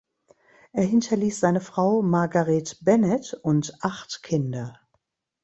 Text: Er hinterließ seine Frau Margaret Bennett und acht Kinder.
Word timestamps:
Er 0.71 0.81
hinterließ 0.83 1.39
seine 1.39 1.61
Frau 1.61 2.01
Margaret 2.01 2.75
Bennett 2.81 3.35
und 3.43 3.77
acht 3.81 4.23
Kinder. 4.23 4.79